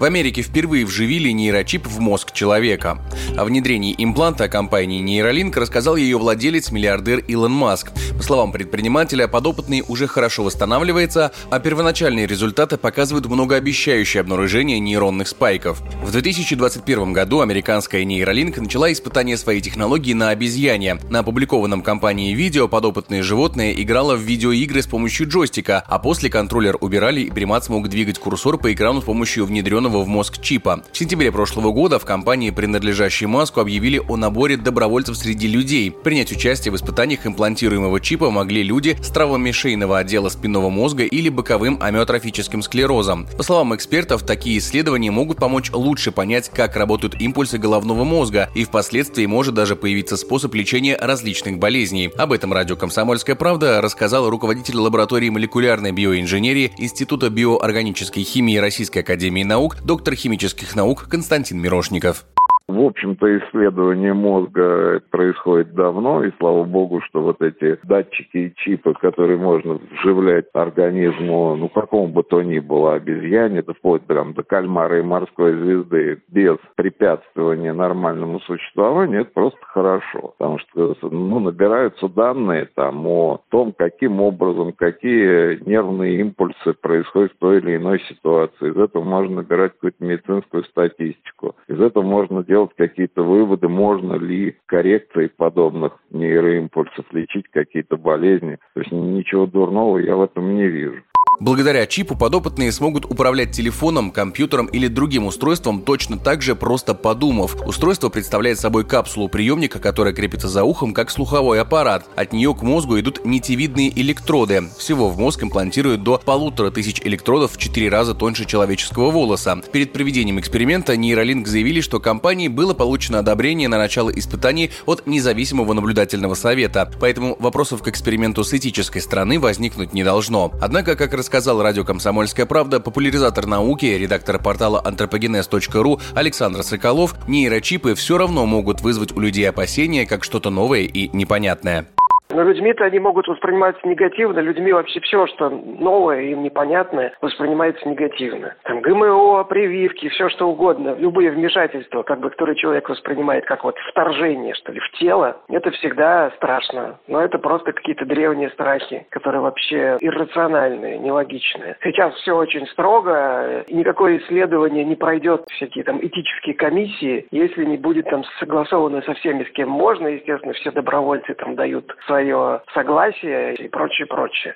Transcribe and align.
В 0.00 0.04
Америке 0.04 0.40
впервые 0.40 0.86
вживили 0.86 1.28
нейрочип 1.28 1.86
в 1.86 2.00
мозг 2.00 2.32
человека. 2.32 2.98
О 3.36 3.44
внедрении 3.44 3.94
импланта 3.98 4.48
компании 4.48 5.04
Neuralink 5.04 5.54
рассказал 5.58 5.94
ее 5.94 6.16
владелец-миллиардер 6.16 7.18
Илон 7.18 7.52
Маск. 7.52 7.92
По 8.16 8.22
словам 8.22 8.50
предпринимателя, 8.50 9.28
подопытный 9.28 9.84
уже 9.86 10.06
хорошо 10.06 10.42
восстанавливается, 10.42 11.32
а 11.50 11.60
первоначальные 11.60 12.26
результаты 12.26 12.78
показывают 12.78 13.26
многообещающее 13.26 14.22
обнаружение 14.22 14.78
нейронных 14.78 15.28
спайков. 15.28 15.82
В 16.02 16.10
2021 16.10 17.12
году 17.12 17.40
американская 17.40 18.02
Neuralink 18.02 18.58
начала 18.58 18.90
испытание 18.90 19.36
своей 19.36 19.60
технологии 19.60 20.14
на 20.14 20.30
обезьяне. 20.30 20.94
На 21.10 21.18
опубликованном 21.18 21.82
компанией 21.82 22.32
видео 22.32 22.68
подопытное 22.68 23.22
животное 23.22 23.74
играло 23.74 24.16
в 24.16 24.20
видеоигры 24.20 24.80
с 24.80 24.86
помощью 24.86 25.28
джойстика, 25.28 25.84
а 25.86 25.98
после 25.98 26.30
контроллер 26.30 26.78
убирали 26.80 27.20
и 27.20 27.30
примат 27.30 27.64
смог 27.66 27.90
двигать 27.90 28.18
курсор 28.18 28.56
по 28.56 28.72
экрану 28.72 29.02
с 29.02 29.04
помощью 29.04 29.44
внедренного 29.44 29.89
введенного 29.90 30.02
в 30.02 30.08
мозг 30.08 30.40
чипа. 30.40 30.82
В 30.92 30.96
сентябре 30.96 31.32
прошлого 31.32 31.72
года 31.72 31.98
в 31.98 32.04
компании, 32.04 32.50
принадлежащей 32.50 33.26
Маску, 33.26 33.60
объявили 33.60 34.00
о 34.08 34.16
наборе 34.16 34.56
добровольцев 34.56 35.16
среди 35.16 35.46
людей. 35.46 35.90
Принять 35.90 36.32
участие 36.32 36.72
в 36.72 36.76
испытаниях 36.76 37.26
имплантируемого 37.26 38.00
чипа 38.00 38.30
могли 38.30 38.62
люди 38.62 38.96
с 39.02 39.08
травмами 39.08 39.50
шейного 39.50 39.98
отдела 39.98 40.28
спинного 40.28 40.70
мозга 40.70 41.04
или 41.04 41.28
боковым 41.28 41.78
амиотрофическим 41.80 42.62
склерозом. 42.62 43.26
По 43.36 43.42
словам 43.42 43.74
экспертов, 43.74 44.22
такие 44.22 44.58
исследования 44.58 45.10
могут 45.10 45.38
помочь 45.38 45.70
лучше 45.72 46.12
понять, 46.12 46.50
как 46.50 46.76
работают 46.76 47.20
импульсы 47.20 47.58
головного 47.58 48.04
мозга, 48.04 48.50
и 48.54 48.64
впоследствии 48.64 49.26
может 49.26 49.54
даже 49.54 49.76
появиться 49.76 50.16
способ 50.16 50.54
лечения 50.54 50.96
различных 50.96 51.58
болезней. 51.58 52.10
Об 52.16 52.32
этом 52.32 52.52
радио 52.52 52.76
«Комсомольская 52.76 53.36
правда» 53.36 53.80
рассказал 53.80 54.28
руководитель 54.30 54.76
лаборатории 54.76 55.30
молекулярной 55.30 55.92
биоинженерии 55.92 56.72
Института 56.78 57.30
биоорганической 57.30 58.22
химии 58.22 58.56
Российской 58.56 59.00
академии 59.00 59.42
наук 59.42 59.79
доктор 59.84 60.14
химических 60.14 60.74
наук 60.76 61.06
Константин 61.08 61.58
Мирошников. 61.58 62.24
В 62.70 62.84
общем-то, 62.84 63.38
исследование 63.38 64.14
мозга 64.14 65.02
происходит 65.10 65.74
давно, 65.74 66.22
и 66.22 66.30
слава 66.38 66.64
богу, 66.64 67.00
что 67.02 67.20
вот 67.20 67.42
эти 67.42 67.78
датчики 67.82 68.36
и 68.36 68.54
чипы, 68.54 68.94
которые 68.94 69.38
можно 69.38 69.80
вживлять 69.90 70.46
организму, 70.52 71.56
ну, 71.56 71.68
какому 71.68 72.08
бы 72.08 72.22
то 72.22 72.42
ни 72.42 72.60
было 72.60 72.94
обезьяне, 72.94 73.62
да 73.62 73.72
вплоть 73.72 74.02
прям 74.02 74.34
до 74.34 74.42
кальмара 74.44 75.00
и 75.00 75.02
морской 75.02 75.52
звезды, 75.54 76.22
без 76.28 76.58
препятствования 76.76 77.72
нормальному 77.72 78.40
существованию, 78.40 79.22
это 79.22 79.30
просто 79.32 79.58
хорошо. 79.62 80.34
Потому 80.38 80.58
что, 80.58 80.94
ну, 81.02 81.40
набираются 81.40 82.08
данные 82.08 82.68
там 82.74 83.06
о 83.06 83.40
том, 83.50 83.72
каким 83.76 84.20
образом, 84.20 84.72
какие 84.72 85.62
нервные 85.68 86.20
импульсы 86.20 86.74
происходят 86.80 87.32
в 87.32 87.38
той 87.38 87.58
или 87.58 87.76
иной 87.76 88.00
ситуации. 88.08 88.70
Из 88.70 88.76
этого 88.76 89.02
можно 89.02 89.36
набирать 89.36 89.72
какую-то 89.72 90.04
медицинскую 90.04 90.64
статистику. 90.64 91.56
Из 91.68 91.80
этого 91.80 92.04
можно 92.04 92.44
делать 92.44 92.59
делать 92.60 92.72
какие-то 92.76 93.22
выводы, 93.22 93.68
можно 93.68 94.14
ли 94.14 94.56
коррекцией 94.66 95.30
подобных 95.34 95.98
нейроимпульсов 96.10 97.06
лечить 97.12 97.46
какие-то 97.50 97.96
болезни. 97.96 98.58
То 98.74 98.80
есть 98.80 98.92
ничего 98.92 99.46
дурного 99.46 99.98
я 99.98 100.16
в 100.16 100.22
этом 100.22 100.54
не 100.54 100.66
вижу. 100.66 101.02
Благодаря 101.40 101.86
чипу 101.86 102.16
подопытные 102.16 102.70
смогут 102.70 103.06
управлять 103.06 103.52
телефоном, 103.52 104.10
компьютером 104.10 104.66
или 104.66 104.88
другим 104.88 105.24
устройством 105.24 105.80
точно 105.80 106.18
так 106.18 106.42
же 106.42 106.54
просто 106.54 106.92
подумав. 106.92 107.56
Устройство 107.66 108.10
представляет 108.10 108.60
собой 108.60 108.84
капсулу 108.84 109.30
приемника, 109.30 109.78
которая 109.78 110.12
крепится 110.12 110.48
за 110.48 110.64
ухом 110.64 110.92
как 110.92 111.10
слуховой 111.10 111.58
аппарат. 111.62 112.04
От 112.14 112.34
нее 112.34 112.54
к 112.54 112.60
мозгу 112.60 113.00
идут 113.00 113.24
нитевидные 113.24 113.88
электроды. 113.98 114.64
Всего 114.76 115.08
в 115.08 115.18
мозг 115.18 115.42
имплантируют 115.42 116.02
до 116.02 116.18
полутора 116.18 116.70
тысяч 116.70 117.00
электродов 117.02 117.52
в 117.52 117.56
четыре 117.56 117.88
раза 117.88 118.12
тоньше 118.12 118.44
человеческого 118.44 119.10
волоса. 119.10 119.62
Перед 119.72 119.94
проведением 119.94 120.38
эксперимента 120.40 120.92
Neuralink 120.92 121.46
заявили, 121.46 121.80
что 121.80 122.00
компании 122.00 122.48
было 122.48 122.74
получено 122.74 123.20
одобрение 123.20 123.68
на 123.68 123.78
начало 123.78 124.10
испытаний 124.10 124.72
от 124.84 125.06
независимого 125.06 125.72
наблюдательного 125.72 126.34
совета, 126.34 126.92
поэтому 127.00 127.34
вопросов 127.40 127.82
к 127.82 127.88
эксперименту 127.88 128.44
с 128.44 128.52
этической 128.52 129.00
стороны 129.00 129.40
возникнуть 129.40 129.94
не 129.94 130.04
должно. 130.04 130.52
Однако, 130.60 130.96
как 130.96 131.14
рассказал 131.14 131.29
рассказал 131.30 131.62
радио 131.62 131.84
«Комсомольская 131.84 132.44
правда» 132.44 132.80
популяризатор 132.80 133.46
науки, 133.46 133.86
редактор 133.86 134.42
портала 134.42 134.82
антропогенез.ру 134.84 136.00
Александр 136.12 136.64
Соколов, 136.64 137.14
нейрочипы 137.28 137.94
все 137.94 138.18
равно 138.18 138.46
могут 138.46 138.80
вызвать 138.80 139.12
у 139.12 139.20
людей 139.20 139.48
опасения 139.48 140.06
как 140.06 140.24
что-то 140.24 140.50
новое 140.50 140.80
и 140.80 141.08
непонятное. 141.16 141.86
Но 142.32 142.42
людьми-то 142.42 142.84
они 142.84 142.98
могут 142.98 143.28
восприниматься 143.28 143.86
негативно. 143.86 144.40
Людьми 144.40 144.72
вообще 144.72 145.00
все, 145.00 145.26
что 145.26 145.50
новое, 145.50 146.22
им 146.22 146.42
непонятное, 146.42 147.12
воспринимается 147.20 147.88
негативно. 147.88 148.54
Там 148.64 148.80
ГМО, 148.80 149.44
прививки, 149.44 150.08
все 150.08 150.28
что 150.28 150.48
угодно, 150.48 150.94
любые 150.98 151.30
вмешательства, 151.30 152.02
как 152.02 152.20
бы 152.20 152.30
который 152.30 152.56
человек 152.56 152.88
воспринимает 152.88 153.44
как 153.46 153.64
вот 153.64 153.76
вторжение, 153.90 154.54
что 154.54 154.72
ли, 154.72 154.80
в 154.80 154.90
тело, 154.98 155.40
это 155.48 155.70
всегда 155.72 156.30
страшно. 156.36 156.98
Но 157.08 157.20
это 157.20 157.38
просто 157.38 157.72
какие-то 157.72 158.04
древние 158.04 158.50
страхи, 158.50 159.06
которые 159.10 159.42
вообще 159.42 159.96
иррациональные, 160.00 160.98
нелогичные. 160.98 161.76
Сейчас 161.82 162.14
все 162.14 162.32
очень 162.32 162.66
строго, 162.68 163.64
никакое 163.68 164.18
исследование 164.18 164.84
не 164.84 164.96
пройдет 164.96 165.44
всякие 165.50 165.84
там 165.84 165.98
этические 165.98 166.54
комиссии, 166.54 167.26
если 167.30 167.64
не 167.64 167.76
будет 167.76 168.06
там 168.06 168.24
согласовано 168.38 169.02
со 169.02 169.14
всеми, 169.14 169.44
с 169.44 169.50
кем 169.52 169.68
можно. 169.68 170.06
Естественно, 170.08 170.52
все 170.54 170.70
добровольцы 170.70 171.34
там 171.34 171.54
дают 171.56 171.94
свои 172.06 172.19
свое 172.20 172.60
согласие 172.74 173.54
и 173.56 173.68
прочее, 173.68 174.06
прочее. 174.06 174.54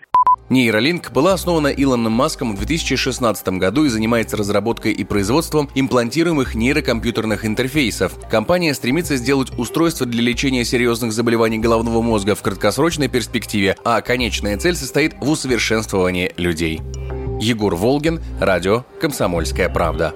Нейролинк 0.50 1.10
была 1.10 1.32
основана 1.32 1.68
Илоном 1.68 2.12
Маском 2.12 2.54
в 2.54 2.58
2016 2.58 3.48
году 3.58 3.84
и 3.84 3.88
занимается 3.88 4.36
разработкой 4.36 4.92
и 4.92 5.02
производством 5.02 5.70
имплантируемых 5.74 6.54
нейрокомпьютерных 6.54 7.46
интерфейсов. 7.46 8.12
Компания 8.30 8.74
стремится 8.74 9.16
сделать 9.16 9.50
устройство 9.58 10.06
для 10.06 10.22
лечения 10.22 10.64
серьезных 10.64 11.12
заболеваний 11.12 11.58
головного 11.58 12.02
мозга 12.02 12.34
в 12.34 12.42
краткосрочной 12.42 13.08
перспективе, 13.08 13.76
а 13.84 14.02
конечная 14.02 14.58
цель 14.58 14.74
состоит 14.74 15.14
в 15.14 15.30
усовершенствовании 15.30 16.32
людей. 16.36 16.82
Егор 17.40 17.74
Волгин, 17.74 18.20
радио 18.40 18.84
«Комсомольская 19.00 19.70
правда». 19.70 20.12